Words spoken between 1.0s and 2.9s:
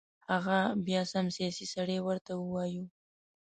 سم سیاسي سړی ورته ووایو.